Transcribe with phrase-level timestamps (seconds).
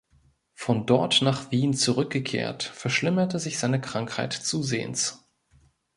[0.55, 5.29] Von dort nach Wien zurückgekehrt, verschlimmerte sich seine Krankheit zusehends.